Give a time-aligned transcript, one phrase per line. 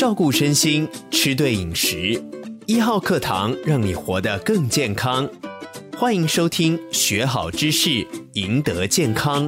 [0.00, 2.18] 照顾身心，吃对饮食，
[2.64, 5.28] 一号课堂让你活得更健康。
[5.98, 9.42] 欢迎收听，学好知识，赢得健康。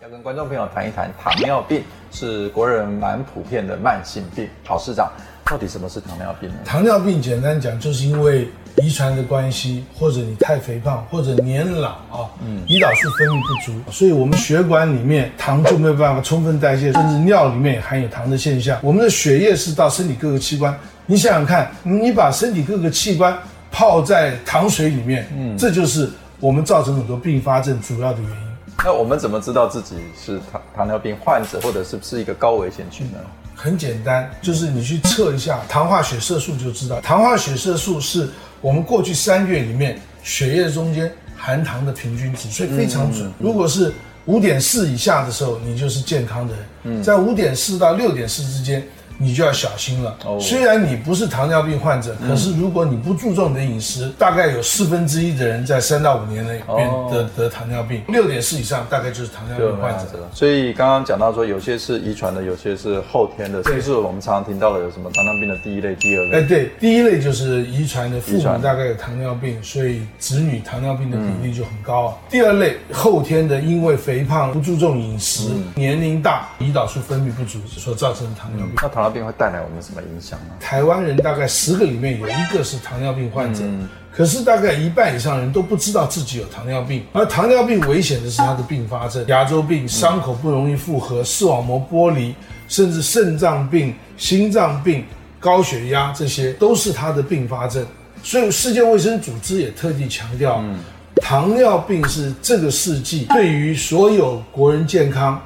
[0.00, 1.82] 要跟观众朋友谈一谈，糖尿病
[2.12, 4.48] 是国人蛮普遍的慢性病。
[4.64, 5.10] 郝市长，
[5.44, 6.56] 到底什么是糖尿病呢？
[6.64, 8.46] 糖尿病简单讲，就是因为
[8.76, 18.78] 遗传的关系，或者你太肥胖，或者年老啊，嗯，胰岛素分泌不足，所以我们血管里面糖就没有办法充分代谢，甚至尿里面也含有糖的现象。
[18.82, 20.76] 我们的血液是到身体各个器官，
[21.06, 23.36] 你想想看，你把身体各个器官
[23.70, 26.10] 泡在糖水里面，嗯，这就是
[26.40, 28.36] 我们造成很多并发症主要的原因。
[28.84, 33.18] 那我们怎么知道自己是糖糖尿病患者，或者是不是一个高危险群呢？
[33.64, 37.00] 很简单，就是你去测一下糖化血色素就知道。
[37.00, 38.28] 糖化血色素是
[38.60, 43.26] 我们过去三个月里面血液中间含糖的平均值，所以非常准。
[43.26, 43.90] 嗯嗯、如果是
[44.26, 48.86] 五点四以下的时候，你就是健康的人；嗯、在五点四到六点四之间。
[49.18, 50.16] 你就要小心了。
[50.24, 58.02] 哦，虽然你不是糖尿病患者，可是如果你不注重你的饮食，大概有四分之一的人在三到五年内变得得糖尿病。
[58.08, 60.28] 六点四以上，大概就是糖尿病患者了。
[60.32, 63.62] 所以刚刚讲到说，有些是遗传的，有些是后天的。
[63.62, 66.38] 这是我们常常听到的，有什么糖尿病的第一类、第二类？
[66.38, 72.16] 哎，对，第一类就是遗传的，父母大概有糖尿病，所以子女糖尿病的比例就很高啊。
[72.30, 78.74] 第二类后天的，因为肥胖、不注重饮食、年龄大、胰岛素分泌不足所造成的糖尿病。
[78.82, 80.54] 那糖尿病会带来我们什么影响呢？
[80.58, 87.04] 台湾人大概十个里面有一个是糖尿病患者，嗯、可是大概一半以上人都不知道自己有糖尿病。
[87.12, 92.34] 而糖尿病危险的是它的并发症：牙周病、伤口不容易复合、视网膜剥离，
[92.66, 95.04] 甚至肾脏病、心脏病、
[95.38, 97.84] 高血压，这些都是它的并发症。
[98.22, 100.78] 所以世界卫生组织也特地强调，嗯、
[101.16, 105.38] 糖尿病是这个世纪对于所有国人健康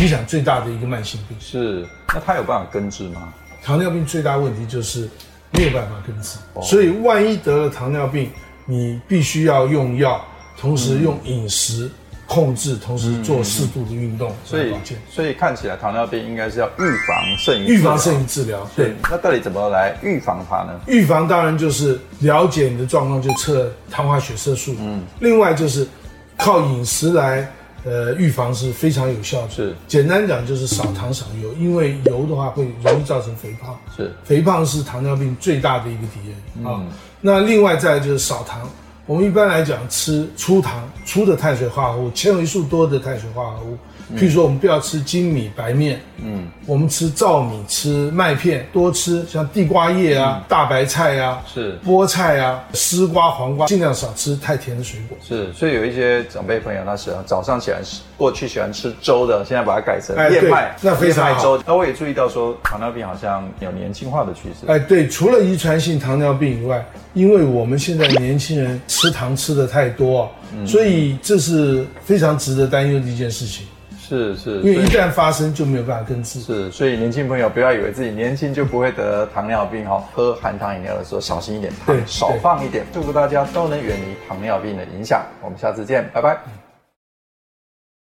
[0.00, 1.36] 影响最大的一个慢性病。
[1.40, 3.32] 是，那它有办法根治吗？
[3.62, 5.08] 糖尿病最大问题就是
[5.52, 8.30] 没有办法根治，所以万一得了糖尿病，
[8.64, 10.24] 你必须要用药，
[10.56, 11.90] 同时用饮食
[12.26, 14.32] 控制，同时做适度的运动。
[14.44, 14.72] 所以，
[15.10, 18.68] 所以看起来糖尿病应该是要预防胜于预防胜于治疗。
[18.76, 20.78] 对，那到底怎么来预防它呢？
[20.86, 24.76] 预防当然就是了解你的状况，就测糖化血色素。
[24.78, 25.88] 嗯，另外就是
[26.36, 27.50] 靠饮食来。
[27.86, 29.50] 呃，预防是非常有效的。
[29.50, 33.78] 是，简单讲就是少糖少油，因为油的话会容易造成肥胖。
[33.96, 36.82] 是，肥胖是糖尿病最大的一个敌人啊。
[36.82, 36.88] 嗯、
[37.20, 38.68] 那另外再就是少糖，
[39.06, 43.78] 我们一般来讲吃粗糖、粗的碳水化合物、纤维素多的碳水化合物。
[44.16, 55.18] 譬如说，我们不要吃精米白面，嗯，我们吃糙米、吃麦片，多吃像地瓜叶啊、大白菜啊、是菠菜啊、丝瓜、黄瓜，尽量少吃太甜的水果。
[55.20, 57.78] 是，所以有一些长辈朋友，他喜欢早上起来
[58.16, 61.42] 过去喜欢吃粥的，现在把它改成燕麦，那非常好。
[61.42, 61.62] 粥。
[61.66, 64.66] 那我也注意到说，糖尿病好像有年轻化的趋势。
[64.68, 70.30] 哎，对，除了遗传性糖尿病以外，因为我们现在年轻人吃糖吃的太多，
[70.66, 73.66] 所以这是非常值得担忧的一件事情。
[74.00, 76.40] 是是，因为一旦发生就没有办法根治。
[76.40, 82.86] 是，所以年轻朋友不要以为自己年轻就不会得糖尿病哈，喝含糖饮料的时候小心一点，对少放一点。
[82.94, 85.22] 祝福大家都能远离糖尿病的影响。
[85.42, 86.65] 我们下次见，拜拜。